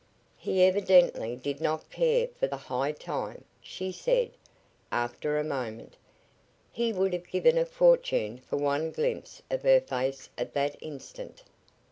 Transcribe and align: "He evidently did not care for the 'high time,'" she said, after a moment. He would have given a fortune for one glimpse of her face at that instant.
"He 0.39 0.63
evidently 0.63 1.35
did 1.35 1.61
not 1.61 1.91
care 1.91 2.27
for 2.29 2.47
the 2.47 2.57
'high 2.57 2.91
time,'" 2.93 3.43
she 3.61 3.91
said, 3.91 4.31
after 4.91 5.37
a 5.37 5.43
moment. 5.43 5.95
He 6.71 6.91
would 6.91 7.13
have 7.13 7.29
given 7.29 7.55
a 7.55 7.65
fortune 7.65 8.39
for 8.39 8.57
one 8.57 8.89
glimpse 8.89 9.43
of 9.51 9.61
her 9.61 9.79
face 9.79 10.31
at 10.39 10.53
that 10.55 10.75
instant. 10.81 11.43